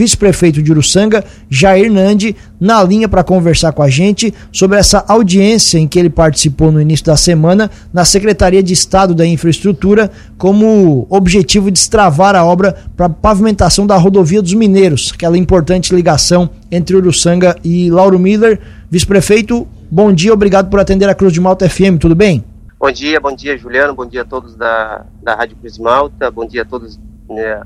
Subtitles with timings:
[0.00, 5.78] vice-prefeito de Uruçanga, Jair Nandi, na linha para conversar com a gente sobre essa audiência
[5.78, 11.06] em que ele participou no início da semana na Secretaria de Estado da Infraestrutura, como
[11.10, 16.96] objetivo de destravar a obra para pavimentação da rodovia dos Mineiros, aquela importante ligação entre
[16.96, 18.58] Uruçanga e Lauro Miller.
[18.90, 22.42] Vice-prefeito, bom dia, obrigado por atender a Cruz de Malta FM, tudo bem?
[22.78, 26.46] Bom dia, bom dia, Juliano, bom dia a todos da, da Rádio Cruz Malta, bom
[26.46, 26.98] dia a todos
[27.28, 27.60] né,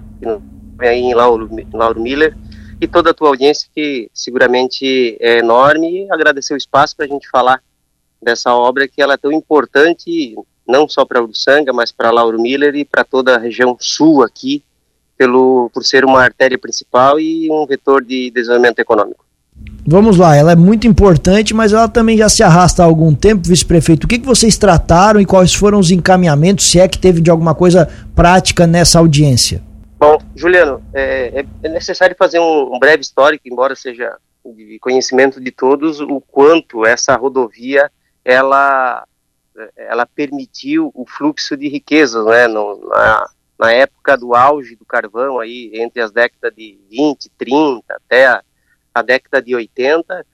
[0.79, 2.37] aí em Lauro, Lauro Miller
[2.81, 7.09] e toda a tua audiência que seguramente é enorme e agradecer o espaço para a
[7.09, 7.63] gente falar
[8.23, 10.35] dessa obra que ela é tão importante
[10.67, 14.63] não só para Uruçanga, mas para Lauro Miller e para toda a região sul aqui,
[15.17, 19.25] pelo, por ser uma artéria principal e um vetor de desenvolvimento econômico.
[19.87, 23.47] Vamos lá, ela é muito importante, mas ela também já se arrasta há algum tempo,
[23.47, 24.05] vice-prefeito.
[24.05, 27.31] O que, que vocês trataram e quais foram os encaminhamentos, se é que teve de
[27.31, 29.63] alguma coisa prática nessa audiência?
[30.05, 35.41] Bom, Juliano, é, é, é necessário fazer um, um, breve histórico, embora seja de conhecimento
[35.41, 37.91] de todos, o quanto essa rodovia
[38.23, 39.07] ela,
[39.75, 45.41] ela permitiu o fluxo de riquezas, né, no, na, na época do auge do carvão,
[45.41, 48.43] aí, entre as décadas de 20, 30 até a,
[48.95, 50.27] a década de 80,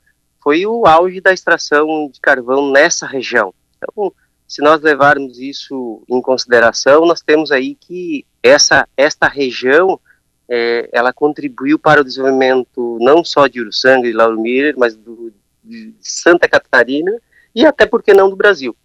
[0.42, 3.54] foi o auge da extração de carvão nessa região.
[3.76, 4.12] Então,
[4.50, 10.00] se nós levarmos isso em consideração, nós temos aí que essa esta região
[10.48, 14.42] é, ela contribuiu para o desenvolvimento não só de Uruçanga e Lauro
[14.76, 17.12] mas do, de Santa Catarina
[17.54, 18.76] e até porque não do Brasil.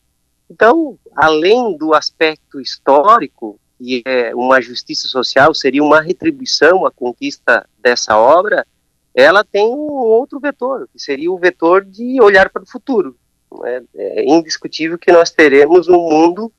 [0.47, 7.67] Então, além do aspecto histórico, e é uma justiça social, seria uma retribuição à conquista
[7.79, 8.67] dessa obra,
[9.15, 13.17] ela tem um outro vetor, que seria o vetor de olhar para o futuro.
[13.65, 16.51] É, é indiscutível que nós teremos um mundo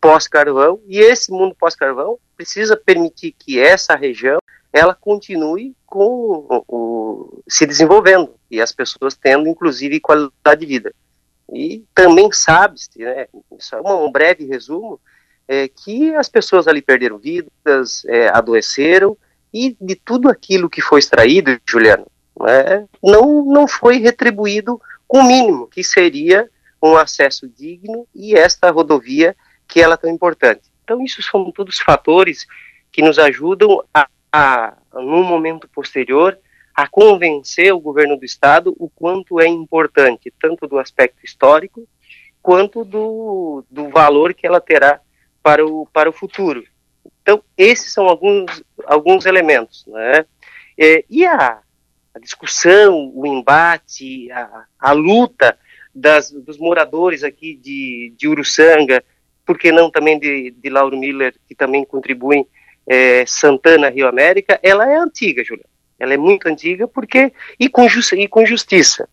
[0.00, 4.38] pós-carvão e esse mundo pós-carvão precisa permitir que essa região
[4.72, 10.94] ela continue com o, o, se desenvolvendo e as pessoas tendo inclusive qualidade de vida.
[11.52, 13.26] E também sabe-se, né,
[13.58, 15.00] isso é um breve resumo,
[15.48, 19.18] é, que as pessoas ali perderam vidas, é, adoeceram,
[19.52, 22.06] e de tudo aquilo que foi extraído, Juliano,
[22.40, 26.48] né, não, não foi retribuído o mínimo, que seria
[26.80, 30.62] um acesso digno e esta rodovia que ela é tão importante.
[30.84, 32.46] Então, isso são todos fatores
[32.92, 36.38] que nos ajudam a, a num momento posterior,
[36.74, 41.86] a convencer o governo do estado o quanto é importante, tanto do aspecto histórico,
[42.40, 45.00] quanto do, do valor que ela terá
[45.42, 46.64] para o, para o futuro.
[47.22, 49.84] Então, esses são alguns, alguns elementos.
[49.86, 50.24] Né?
[50.78, 51.60] É, e a,
[52.14, 55.56] a discussão, o embate, a, a luta
[55.94, 59.02] das, dos moradores aqui de, de Uruçanga,
[59.44, 62.46] por que não também de, de Lauro Miller, que também contribuem,
[62.86, 65.68] é, Santana, Rio América, ela é antiga, Juliano.
[65.98, 69.08] Ela é muito antiga porque e com, e com justiça.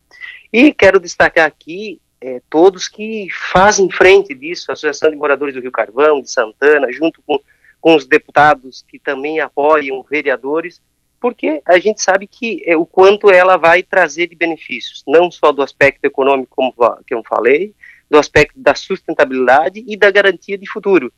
[0.52, 5.62] E quero destacar aqui é, todos que fazem frente disso, a Associação de Moradores do
[5.62, 7.40] Rio Carvão, de Santana, junto com,
[7.80, 10.82] com os deputados que também apoiam, vereadores,
[11.20, 15.52] porque a gente sabe que é, o quanto ela vai trazer de benefícios, não só
[15.52, 16.74] do aspecto econômico, como
[17.06, 17.74] que eu falei,
[18.10, 21.12] do aspecto da sustentabilidade e da garantia de futuro.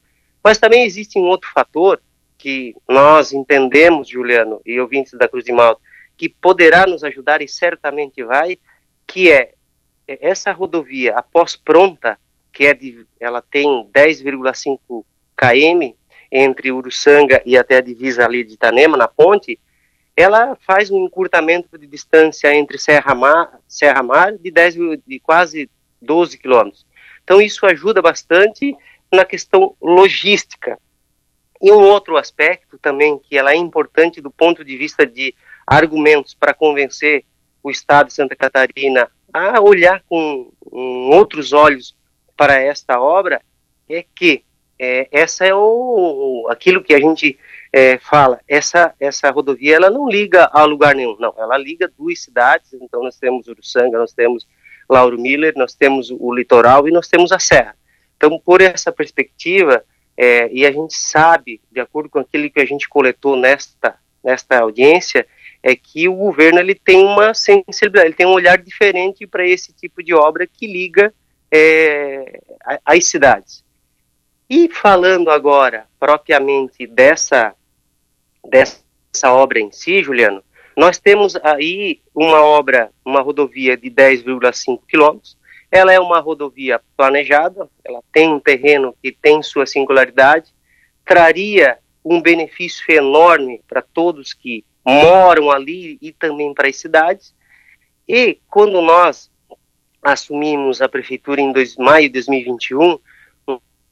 [0.43, 2.01] Mas também existe um outro fator
[2.37, 5.81] que nós entendemos, Juliano e ouvintes da Cruz de Malta,
[6.15, 8.57] que poderá nos ajudar e certamente vai,
[9.05, 9.53] que é,
[10.07, 12.17] é essa rodovia após pronta,
[12.51, 15.03] que é de, ela tem 10,5
[15.35, 15.93] km
[16.31, 19.59] entre Uruçanga e até a divisa ali de Itanema, na ponte,
[20.19, 24.75] ela faz um encurtamento de distância entre Serra Mar, Serra Mar de, 10,
[25.07, 25.69] de quase
[26.01, 26.85] 12 quilômetros.
[27.23, 28.75] Então isso ajuda bastante
[29.11, 30.77] na questão logística,
[31.61, 35.33] e um outro aspecto também que ela é importante do ponto de vista de
[35.67, 37.25] argumentos para convencer
[37.61, 40.51] o Estado de Santa Catarina a olhar com,
[41.11, 41.95] outros olhos
[42.35, 43.41] para esta obra
[43.89, 44.43] é que
[44.77, 47.37] é, essa é o, aquilo que a gente
[47.71, 52.21] é, fala, essa, essa rodovia ela não liga a lugar nenhum, não, ela liga duas
[52.21, 54.47] cidades, então nós temos Uruçanga, nós temos
[54.89, 57.75] Lauro Miller, nós temos o litoral e nós temos a serra.
[58.17, 59.83] Então, por essa perspectiva,
[60.17, 64.59] é, e a gente sabe, de acordo com aquilo que a gente coletou nesta, nesta
[64.59, 65.25] audiência,
[65.61, 69.71] é que o governo ele tem uma sensibilidade, ele tem um olhar diferente para esse
[69.73, 71.13] tipo de obra que liga
[71.51, 72.41] é,
[72.83, 73.63] as cidades.
[74.49, 77.53] E falando agora propriamente dessa,
[78.49, 80.43] dessa obra em si, Juliano,
[80.75, 85.37] nós temos aí uma obra, uma rodovia de 10,5 quilômetros,
[85.71, 90.51] ela é uma rodovia planejada, ela tem um terreno que tem sua singularidade,
[91.05, 97.35] traria um benefício enorme para todos que moram ali e também para as cidades.
[98.07, 99.29] E quando nós
[100.01, 102.99] assumimos a prefeitura em dois, maio de 2021,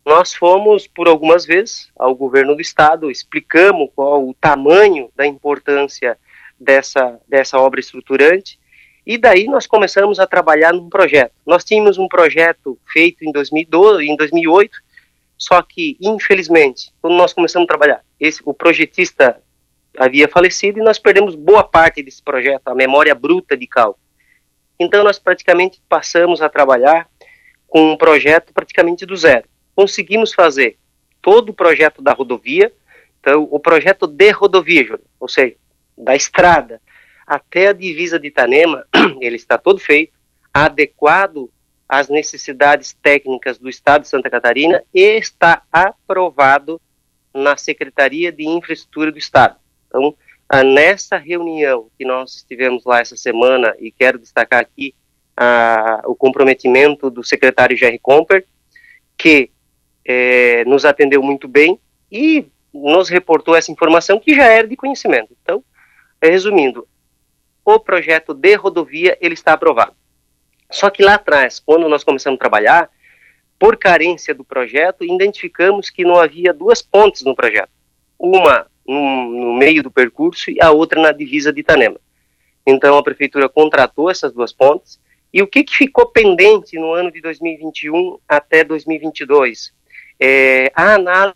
[0.08, 6.18] nós fomos por algumas vezes ao governo do estado, explicamos qual o tamanho da importância
[6.58, 8.58] dessa, dessa obra estruturante,
[9.06, 11.34] e daí nós começamos a trabalhar num projeto.
[11.46, 14.78] Nós tínhamos um projeto feito em 2012, em 2008,
[15.38, 19.42] só que, infelizmente, quando nós começamos a trabalhar, esse, o projetista
[19.98, 24.00] havia falecido e nós perdemos boa parte desse projeto, a memória bruta de cálculo.
[24.80, 27.10] Então nós praticamente passamos a trabalhar
[27.68, 29.46] com um projeto praticamente do zero.
[29.78, 30.76] Conseguimos fazer
[31.22, 32.74] todo o projeto da rodovia,
[33.20, 35.56] então o projeto de rodovia, ou seja,
[35.96, 36.82] da estrada
[37.28, 38.88] até a divisa de Itanema,
[39.22, 40.14] ele está todo feito,
[40.52, 41.52] adequado
[41.88, 46.82] às necessidades técnicas do Estado de Santa Catarina e está aprovado
[47.32, 49.58] na Secretaria de Infraestrutura do Estado.
[49.86, 50.18] Então,
[50.74, 54.96] nessa reunião que nós estivemos lá essa semana, e quero destacar aqui
[55.36, 58.44] ah, o comprometimento do secretário Jerry Comper,
[59.16, 59.52] que
[60.08, 61.78] eh, nos atendeu muito bem
[62.10, 65.36] e nos reportou essa informação que já era de conhecimento.
[65.42, 65.64] Então,
[66.22, 66.88] resumindo,
[67.66, 69.94] o projeto de rodovia ele está aprovado.
[70.72, 72.90] Só que lá atrás, quando nós começamos a trabalhar,
[73.60, 77.70] por carência do projeto, identificamos que não havia duas pontes no projeto.
[78.18, 82.00] Uma no, no meio do percurso e a outra na divisa de Itanema.
[82.66, 85.00] Então a prefeitura contratou essas duas pontes.
[85.34, 89.74] E o que, que ficou pendente no ano de 2021 até 2022?
[90.20, 91.36] É, a análise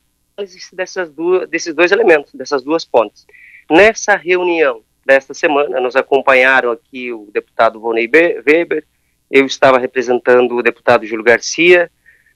[0.73, 3.25] dessas duas, desses dois elementos, dessas duas pontes.
[3.69, 8.85] Nessa reunião desta semana, nos acompanharam aqui o deputado Vonei Weber,
[9.29, 11.89] eu estava representando o deputado Júlio Garcia,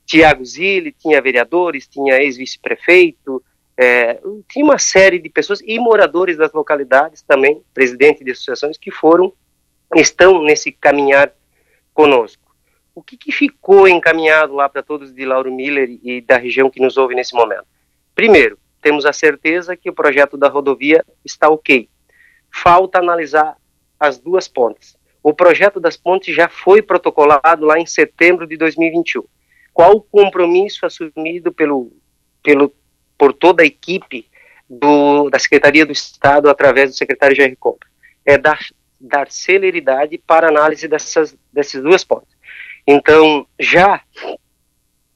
[0.06, 3.44] Tiago Zilli, tinha vereadores, tinha ex-vice-prefeito,
[3.78, 4.20] é,
[4.50, 9.34] tinha uma série de pessoas e moradores das localidades também, presidentes de associações, que foram,
[9.96, 11.34] estão nesse caminhar
[11.94, 12.45] conosco.
[12.96, 16.82] O que, que ficou encaminhado lá para todos de Lauro Miller e da região que
[16.82, 17.66] nos ouve nesse momento?
[18.16, 21.90] Primeiro, temos a certeza que o projeto da rodovia está ok.
[22.50, 23.58] Falta analisar
[24.00, 24.96] as duas pontes.
[25.22, 29.24] O projeto das pontes já foi protocolado lá em setembro de 2021.
[29.74, 31.92] Qual o compromisso assumido pelo,
[32.42, 32.74] pelo
[33.18, 34.30] por toda a equipe
[34.70, 37.88] do, da Secretaria do Estado através do secretário Jair Compra.
[38.26, 38.60] É dar,
[39.00, 42.35] dar celeridade para análise dessas, dessas duas pontes.
[42.88, 44.02] Então, já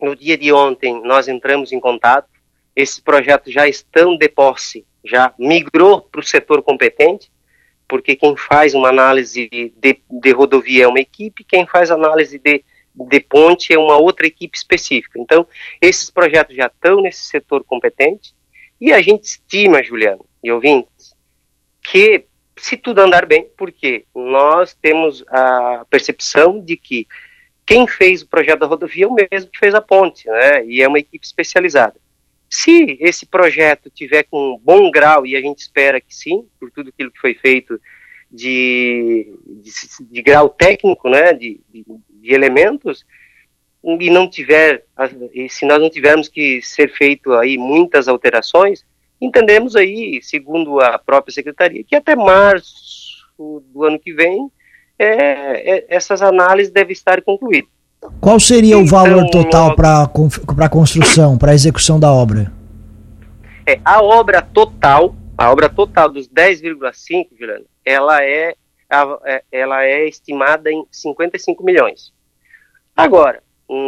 [0.01, 2.30] no dia de ontem, nós entramos em contato,
[2.75, 7.30] esses projetos já estão de posse, já migrou para o setor competente,
[7.88, 12.63] porque quem faz uma análise de, de rodovia é uma equipe, quem faz análise de
[13.07, 15.19] de ponte é uma outra equipe específica.
[15.19, 15.48] Então,
[15.81, 18.33] esses projetos já estão nesse setor competente
[18.80, 21.16] e a gente estima, Juliano e ouvintes,
[21.81, 22.25] que
[22.57, 27.07] se tudo andar bem, porque nós temos a percepção de que
[27.69, 30.66] quem fez o projeto da rodovia é o mesmo que fez a ponte, né?
[30.66, 32.01] E é uma equipe especializada.
[32.50, 36.71] Se esse projeto tiver com um bom grau, e a gente espera que sim, por
[36.71, 37.80] tudo aquilo que foi feito
[38.31, 39.71] de, de,
[40.10, 43.06] de grau técnico, né, de, de, de elementos
[43.83, 44.86] e não tiver,
[45.31, 48.83] e se nós não tivermos que ser feito aí muitas alterações,
[49.21, 54.51] entendemos aí, segundo a própria secretaria, que até março do ano que vem
[55.00, 57.70] é, é, essas análises devem estar concluídas.
[58.20, 62.52] Qual seria então, o valor total para a construção, para a execução da obra?
[63.66, 68.56] É, a obra total, a obra total dos 10,5, Juliano, ela é
[69.24, 72.12] é, ela é estimada em 55 milhões.
[72.96, 73.44] Agora,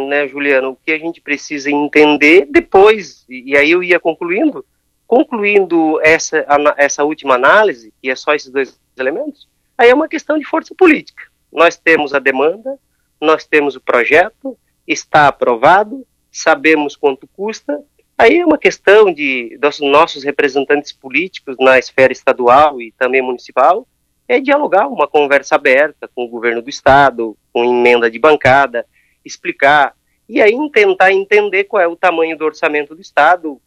[0.08, 4.64] né, Juliano, o que a gente precisa entender depois, e aí eu ia concluindo,
[5.06, 10.38] concluindo essa, essa última análise, que é só esses dois elementos, aí é uma questão
[10.38, 11.24] de força política.
[11.52, 12.78] Nós temos a demanda,
[13.20, 17.82] nós temos o projeto, está aprovado, sabemos quanto custa,
[18.16, 23.86] aí é uma questão de dos nossos representantes políticos na esfera estadual e também municipal,
[24.26, 28.86] é dialogar, uma conversa aberta com o governo do estado, com emenda de bancada,
[29.24, 29.94] explicar
[30.28, 33.60] e aí tentar entender qual é o tamanho do orçamento do estado,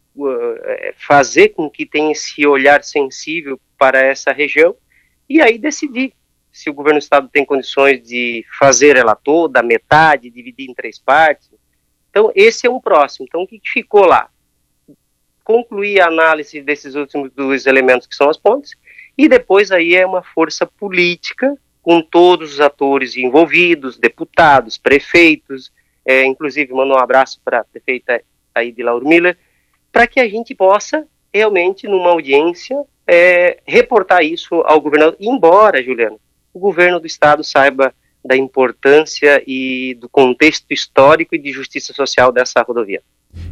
[0.64, 4.74] é, fazer com que tenha esse olhar sensível para essa região
[5.28, 6.12] e aí decidir
[6.52, 10.98] se o governo do estado tem condições de fazer ela toda, metade, dividir em três
[10.98, 11.50] partes.
[12.08, 13.26] Então, esse é um próximo.
[13.28, 14.30] Então, o que ficou lá?
[15.44, 18.74] Concluir a análise desses últimos dois elementos que são as pontes
[19.18, 25.70] e depois aí é uma força política com todos os atores envolvidos, deputados, prefeitos,
[26.04, 28.22] é, inclusive mando um abraço para a prefeita
[28.54, 29.36] aí de Lauro Miller,
[29.92, 31.06] para que a gente possa
[31.36, 32.76] realmente, numa audiência,
[33.06, 36.18] é, reportar isso ao governador, embora, Juliano,
[36.52, 37.92] o governo do estado saiba
[38.24, 43.00] da importância e do contexto histórico e de justiça social dessa rodovia.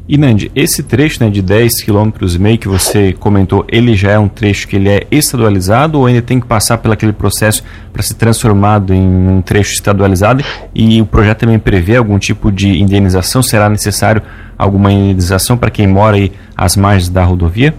[0.06, 0.18] E
[0.54, 4.28] esse trecho né, de 10 km e meio que você comentou, ele já é um
[4.28, 7.62] trecho que ele é estadualizado ou ainda tem que passar pelo aquele processo
[7.92, 10.44] para ser transformado em um trecho estadualizado?
[10.74, 13.42] E o projeto também prevê algum tipo de indenização?
[13.42, 14.22] Será necessário
[14.58, 17.74] alguma indenização para quem mora aí às margens da rodovia?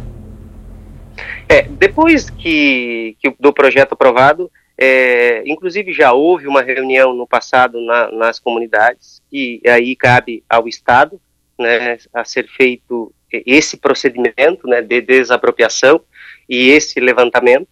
[1.47, 7.79] É, depois que, que do projeto aprovado, é, inclusive já houve uma reunião no passado
[7.81, 11.19] na, nas comunidades e aí cabe ao Estado
[11.57, 16.01] né, a ser feito esse procedimento né, de desapropriação
[16.49, 17.67] e esse levantamento.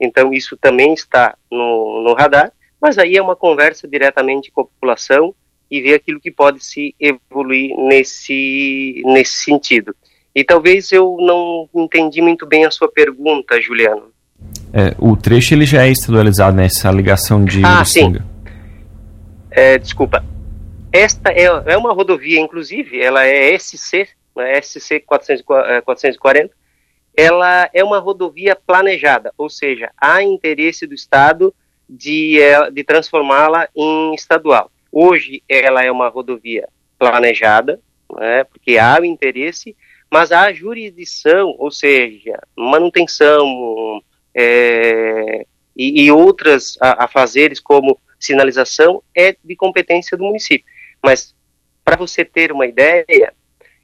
[0.00, 4.64] Então isso também está no, no radar, mas aí é uma conversa diretamente com a
[4.64, 5.34] população
[5.70, 9.94] e ver aquilo que pode se evoluir nesse, nesse sentido.
[10.38, 14.12] E talvez eu não entendi muito bem a sua pergunta, Juliano.
[14.72, 18.14] É, o trecho ele já é estadualizado nessa ligação de ah, sim.
[19.50, 20.24] É, desculpa.
[20.92, 26.54] Esta é, é uma rodovia, inclusive, ela é SC, né, SC 440.
[27.16, 31.52] Ela é uma rodovia planejada, ou seja, há interesse do Estado
[31.90, 34.70] de, é, de transformá-la em estadual.
[34.92, 37.80] Hoje ela é uma rodovia planejada,
[38.16, 39.74] né, porque há o interesse,
[40.10, 44.02] mas há jurisdição, ou seja, manutenção
[44.34, 45.46] é,
[45.76, 50.66] e, e, outras a, a fazeres como sinalização é de competência do município.
[51.02, 51.34] Mas
[51.84, 53.32] para você ter uma ideia,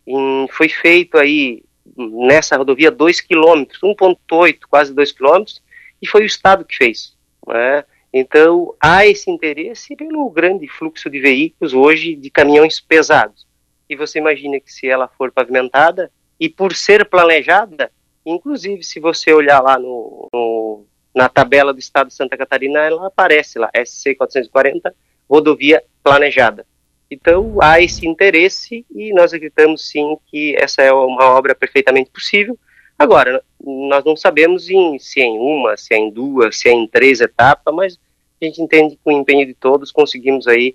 [0.06, 1.62] em, foi feito aí
[1.96, 5.62] nessa rodovia 2 quilômetros, 1.8, quase 2 quilômetros,
[6.00, 7.14] e foi o Estado que fez.
[7.46, 7.84] Né?
[8.12, 13.43] Então, há esse interesse pelo grande fluxo de veículos hoje de caminhões pesados.
[13.88, 17.90] E você imagina que se ela for pavimentada, e por ser planejada,
[18.24, 23.06] inclusive se você olhar lá no, no na tabela do estado de Santa Catarina, ela
[23.06, 24.92] aparece lá, SC 440,
[25.30, 26.66] rodovia planejada.
[27.08, 32.58] Então há esse interesse e nós acreditamos sim que essa é uma obra perfeitamente possível.
[32.98, 36.72] Agora, nós não sabemos em, se é em uma, se é em duas, se é
[36.72, 37.98] em três etapas, mas
[38.40, 40.74] a gente entende que com o empenho de todos conseguimos aí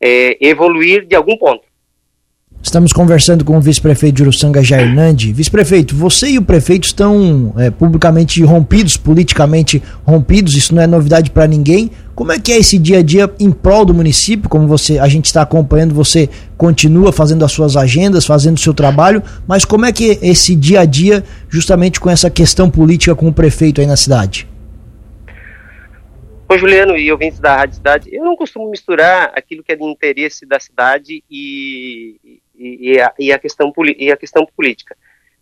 [0.00, 1.69] é, evoluir de algum ponto.
[2.62, 5.32] Estamos conversando com o vice-prefeito de Uruçanga, Jair Nandi.
[5.32, 11.30] Vice-prefeito, você e o prefeito estão é, publicamente rompidos, politicamente rompidos, isso não é novidade
[11.30, 11.90] para ninguém.
[12.14, 14.48] Como é que é esse dia a dia em prol do município?
[14.48, 18.74] Como você, a gente está acompanhando, você continua fazendo as suas agendas, fazendo o seu
[18.74, 23.14] trabalho, mas como é que é esse dia a dia, justamente com essa questão política
[23.14, 24.46] com o prefeito aí na cidade?
[26.52, 29.84] Ô Juliano e ouvintes da Rádio Cidade, eu não costumo misturar aquilo que é de
[29.84, 32.16] interesse da cidade e,
[32.60, 34.96] e, a, e a, questão, e a questão política.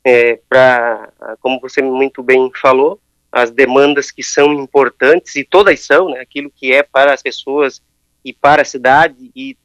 [0.04, 1.10] É, pra,
[1.40, 6.50] como você muito bem falou, as demandas que são importantes, e todas são, né, aquilo
[6.54, 7.82] que é para as pessoas
[8.24, 9.56] e para a cidade, e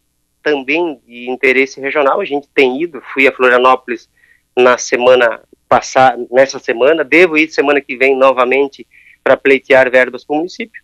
[0.41, 4.09] também de interesse regional, a gente tem ido, fui a Florianópolis
[4.55, 8.85] na semana passada, nessa semana, devo ir semana que vem novamente
[9.23, 10.83] para pleitear verbas para o município,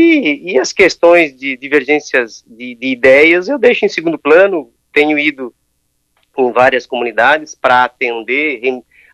[0.00, 4.72] e, e as questões de divergências de, de, ideias eu deixo em segundo plano.
[4.92, 5.54] Tenho ido
[6.36, 8.60] em várias comunidades para atender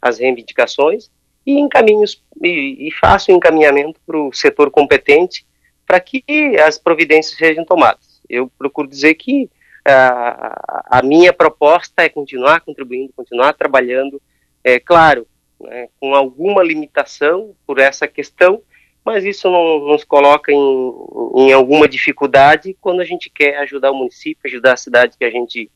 [0.01, 1.11] as reivindicações
[1.45, 5.47] e encaminhos e, e faço encaminhamento para o setor competente
[5.87, 6.25] para que
[6.67, 8.21] as providências sejam tomadas.
[8.29, 9.49] Eu procuro dizer que
[9.87, 14.21] a, a minha proposta é continuar contribuindo, continuar trabalhando,
[14.65, 15.27] é claro,
[15.61, 18.61] né, com alguma limitação por essa questão,
[19.05, 20.93] mas isso não nos coloca em,
[21.37, 25.31] em alguma dificuldade quando a gente quer ajudar o município, ajudar a cidade que a
[25.31, 25.71] gente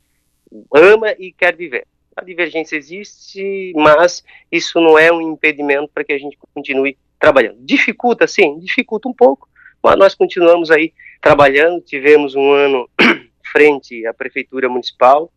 [0.74, 1.86] ama e quer viver.
[2.16, 7.58] A divergência existe, mas isso não é um impedimento para que a gente continue trabalhando.
[7.60, 9.48] Dificulta, sim, dificulta um pouco,
[9.82, 11.80] mas nós continuamos aí trabalhando.
[11.80, 12.88] Tivemos um ano
[13.52, 15.32] frente à Prefeitura Municipal,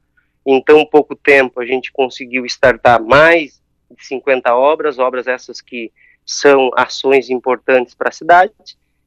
[0.46, 5.92] em tão pouco tempo a gente conseguiu startar mais de 50 obras, obras essas que
[6.26, 8.54] são ações importantes para a cidade.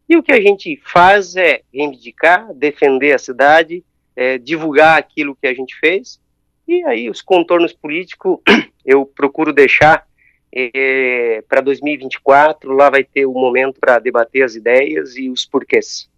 [0.09, 3.85] E o que a gente faz é reivindicar, defender a cidade,
[4.16, 6.18] é, divulgar aquilo que a gente fez.
[6.66, 8.38] E aí os contornos políticos
[8.85, 10.04] eu procuro deixar
[10.52, 12.73] é, para 2024.
[12.73, 16.08] Lá vai ter o um momento para debater as ideias e os porquês.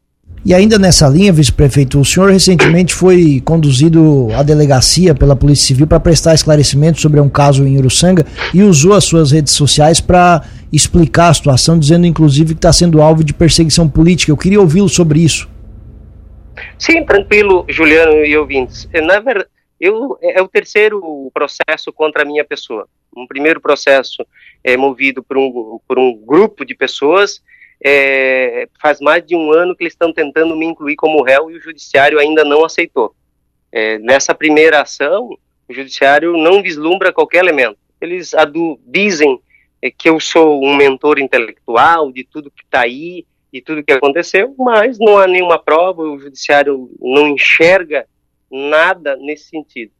[0.44, 5.86] E ainda nessa linha, vice-prefeito, o senhor recentemente foi conduzido à delegacia pela Polícia Civil
[5.86, 8.24] para prestar esclarecimento sobre um caso em Uruçanga
[8.54, 13.02] e usou as suas redes sociais para explicar a situação, dizendo inclusive que está sendo
[13.02, 14.30] alvo de perseguição política.
[14.30, 15.48] Eu queria ouvi-lo sobre isso.
[16.78, 18.88] Sim, tranquilo, Juliano e ouvintes.
[19.04, 19.48] Na, ver,
[19.80, 22.88] eu, é, é o terceiro processo contra a minha pessoa.
[23.16, 24.26] Um primeiro processo
[24.62, 27.42] é movido por um, por um grupo de pessoas.
[27.84, 31.56] É, faz mais de um ano que eles estão tentando me incluir como réu e
[31.56, 33.14] o judiciário ainda não aceitou.
[33.70, 35.30] É, nessa primeira ação,
[35.68, 37.78] o judiciário não vislumbra qualquer elemento.
[38.00, 38.32] Eles
[38.86, 39.40] dizem
[39.80, 43.24] é, que eu sou um mentor intelectual de tudo que está aí,
[43.58, 48.06] de tudo que aconteceu, mas não há nenhuma prova, o judiciário não enxerga
[48.50, 49.92] nada nesse sentido.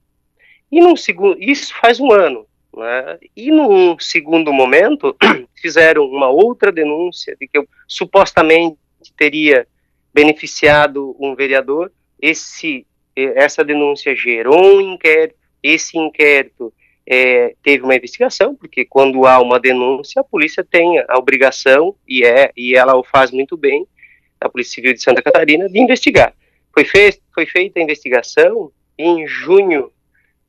[0.70, 2.46] E num segundo, isso faz um ano.
[2.74, 3.18] Né?
[3.36, 5.16] E num segundo momento,
[5.60, 8.78] fizeram uma outra denúncia de que eu supostamente
[9.16, 9.66] teria
[10.14, 11.90] beneficiado um vereador.
[12.20, 12.86] Esse,
[13.16, 15.36] essa denúncia gerou um inquérito.
[15.60, 16.72] Esse inquérito
[17.10, 22.22] é, teve uma investigação, porque quando há uma denúncia, a polícia tem a obrigação, e,
[22.22, 23.86] é, e ela o faz muito bem,
[24.38, 26.34] a Polícia Civil de Santa Catarina, de investigar.
[26.72, 29.90] Foi, fei foi feita a investigação em junho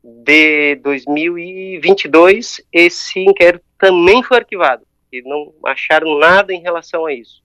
[0.04, 7.42] de 2022, esse inquérito também foi arquivado, e não acharam nada em relação a isso.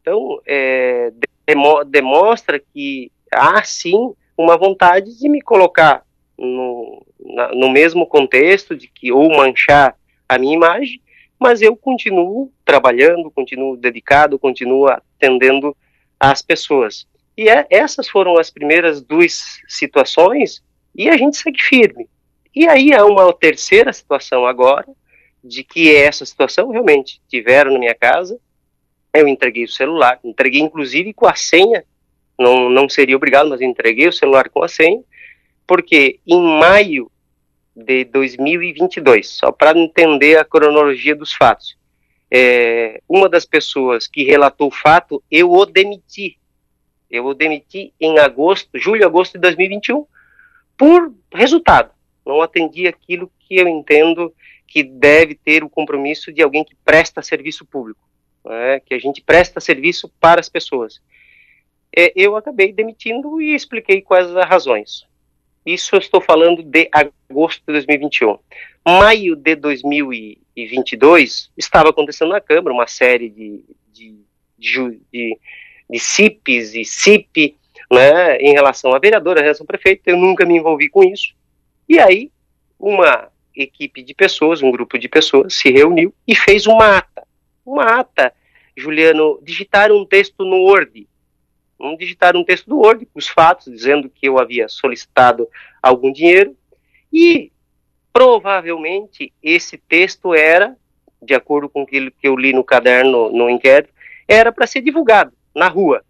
[0.00, 1.12] Então, é,
[1.44, 6.04] demo demonstra que há sim uma vontade de me colocar
[6.38, 9.96] no, na, no mesmo contexto de que ou manchar
[10.28, 11.00] a minha imagem,
[11.38, 15.76] mas eu continuo trabalhando, continuo dedicado, continuo atendendo
[16.18, 17.06] as pessoas.
[17.36, 20.62] E é, essas foram as primeiras duas situações
[20.94, 22.08] e a gente segue firme.
[22.54, 24.86] E aí há uma terceira situação agora,
[25.42, 28.38] de que essa situação realmente tiveram na minha casa,
[29.12, 31.84] eu entreguei o celular, entreguei inclusive com a senha,
[32.38, 35.02] não, não seria obrigado, mas entreguei o celular com a senha,
[35.66, 37.10] porque em maio
[37.74, 41.76] de 2022, só para entender a cronologia dos fatos,
[42.30, 46.38] é, uma das pessoas que relatou o fato, eu o demiti.
[47.10, 50.06] Eu o demiti em agosto, julho, agosto de 2021,
[50.76, 51.90] por resultado.
[52.26, 54.34] Não atendi aquilo que eu entendo
[54.66, 58.00] que deve ter o compromisso de alguém que presta serviço público,
[58.44, 61.00] né, que a gente presta serviço para as pessoas.
[61.96, 65.06] É, eu acabei demitindo e expliquei quais as razões.
[65.64, 68.38] Isso eu estou falando de agosto de 2021.
[68.86, 74.14] Maio de 2022, estava acontecendo na Câmara uma série de, de,
[74.58, 75.38] de, de,
[75.88, 77.56] de CIPs e CIP
[77.90, 80.02] né, em relação à vereadora, em relação ao prefeito.
[80.06, 81.34] Eu nunca me envolvi com isso.
[81.88, 82.30] E aí,
[82.78, 87.26] uma equipe de pessoas, um grupo de pessoas, se reuniu e fez uma ata.
[87.64, 88.34] Uma ata,
[88.76, 91.06] Juliano, digitaram um texto no Word
[91.84, 95.48] um, digitar um texto do Word com os fatos, dizendo que eu havia solicitado
[95.82, 96.56] algum dinheiro
[97.12, 97.52] e
[98.12, 100.76] provavelmente esse texto era,
[101.20, 103.92] de acordo com aquilo que eu li no caderno, no inquérito,
[104.26, 106.04] era para ser divulgado na rua.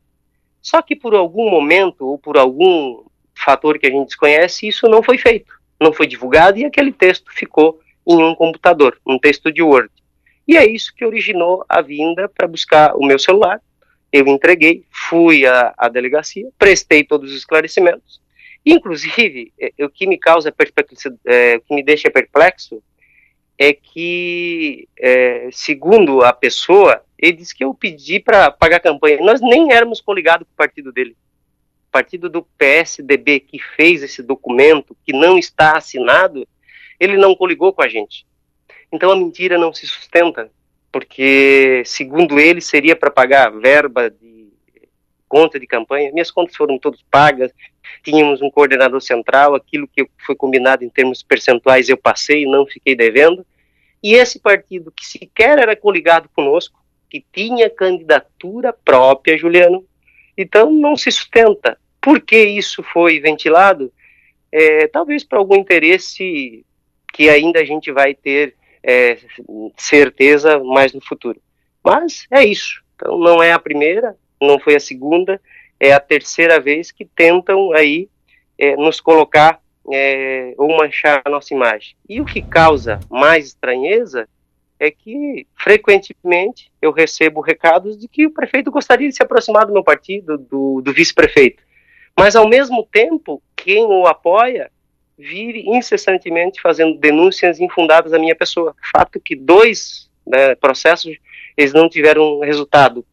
[0.63, 5.03] Só que por algum momento ou por algum fator que a gente desconhece, isso não
[5.03, 5.53] foi feito.
[5.81, 9.91] Não foi divulgado e aquele texto ficou em um computador, um texto de Word.
[10.47, 13.61] E é isso que originou a vinda para buscar o meu celular
[14.15, 18.21] eu entreguei, fui à, à delegacia, prestei todos os esclarecimentos.
[18.65, 20.55] Inclusive, é, o que me causa
[21.27, 22.81] é, o que me deixa perplexo
[23.59, 29.19] é que, é, segundo a pessoa, ele disse que eu pedi para pagar campanha.
[29.21, 31.17] Nós nem éramos coligados com o partido dele.
[31.89, 36.47] O partido do PSDB que fez esse documento, que não está assinado,
[37.01, 38.25] ele não coligou com a gente.
[38.93, 40.53] Então a mentira não se sustenta
[40.95, 44.47] porque, segundo ele, seria para pagar verba de
[45.27, 46.13] conta de campanha.
[46.13, 47.51] Minhas contas foram todas pagas,
[48.05, 52.95] tínhamos um coordenador central, aquilo que foi combinado em termos percentuais eu passei, não fiquei
[52.95, 53.45] devendo.
[54.01, 56.79] E esse partido, que sequer era coligado conosco,
[57.11, 59.85] que tinha candidatura própria, Juliano,
[60.39, 61.77] então não se sustenta.
[62.01, 63.93] Por que isso foi ventilado?
[64.53, 66.65] É, talvez para algum interesse
[67.13, 69.19] que ainda a gente vai ter é,
[69.77, 71.41] certeza mais no futuro.
[71.83, 72.83] Mas é isso.
[72.95, 75.41] Então não é a primeira, não foi a segunda,
[75.81, 78.09] é a terceira vez que tentam aí
[78.59, 81.97] é, nos colocar é, ou manchar a nossa imagem.
[82.09, 84.29] E o que causa mais estranheza
[84.79, 89.73] é que frequentemente eu recebo recados de que o prefeito gostaria de se aproximar do
[89.73, 91.63] meu partido, do, do vice-prefeito.
[92.17, 94.71] Mas ao mesmo tempo, quem o apoia
[95.19, 98.75] vive incessantemente fazendo denúncias infundadas à minha pessoa.
[98.93, 101.17] Fato que dois né, processos
[101.57, 103.05] eles não tiveram resultado,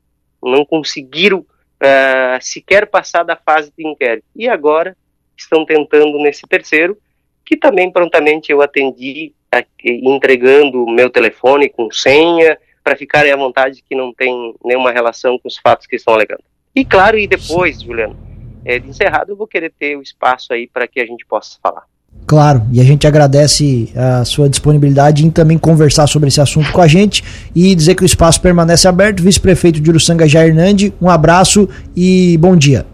[0.41, 4.25] não conseguiram uh, sequer passar da fase de inquérito.
[4.35, 4.97] E agora
[5.37, 6.97] estão tentando nesse terceiro,
[7.45, 9.33] que também prontamente eu atendi
[9.83, 15.47] entregando meu telefone com senha para ficarem à vontade que não tem nenhuma relação com
[15.47, 16.43] os fatos que estão alegando.
[16.73, 18.17] E claro, e depois, Juliano,
[18.63, 21.59] é, de encerrado, eu vou querer ter o espaço aí para que a gente possa
[21.61, 21.85] falar.
[22.31, 26.79] Claro, e a gente agradece a sua disponibilidade em também conversar sobre esse assunto com
[26.79, 27.21] a gente
[27.53, 29.21] e dizer que o espaço permanece aberto.
[29.21, 32.85] Vice-prefeito de Uruçanga, Jair Nandi, um abraço e bom dia.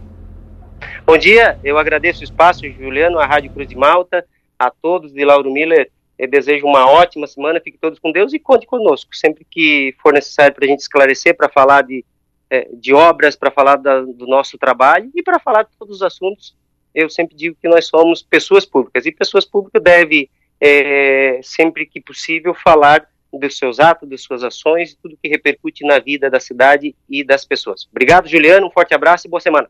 [1.05, 4.25] Bom dia, eu agradeço o espaço, Juliano, a Rádio Cruz de Malta,
[4.57, 5.91] a todos de Lauro Miller.
[6.17, 10.13] Eu desejo uma ótima semana, fiquem todos com Deus e conte conosco sempre que for
[10.13, 12.03] necessário para a gente esclarecer, para falar de,
[12.49, 16.01] eh, de obras, para falar da, do nosso trabalho e para falar de todos os
[16.01, 16.55] assuntos
[16.93, 22.01] eu sempre digo que nós somos pessoas públicas e pessoas públicas devem, é, sempre que
[22.01, 26.39] possível, falar dos seus atos, das suas ações e tudo que repercute na vida da
[26.39, 27.87] cidade e das pessoas.
[27.91, 29.65] Obrigado, Juliano, um forte abraço e boa semana.